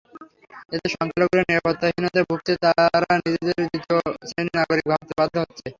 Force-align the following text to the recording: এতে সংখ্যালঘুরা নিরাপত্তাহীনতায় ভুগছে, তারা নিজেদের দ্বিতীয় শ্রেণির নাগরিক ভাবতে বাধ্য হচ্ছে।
এতে 0.75 0.87
সংখ্যালঘুরা 0.91 1.43
নিরাপত্তাহীনতায় 1.43 2.27
ভুগছে, 2.29 2.53
তারা 2.63 3.11
নিজেদের 3.19 3.57
দ্বিতীয় 3.61 3.97
শ্রেণির 4.27 4.57
নাগরিক 4.59 4.85
ভাবতে 4.91 5.13
বাধ্য 5.19 5.35
হচ্ছে। 5.41 5.63